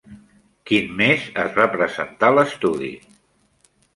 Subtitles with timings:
[0.69, 2.93] Quin mes es va presentar l'Estudi?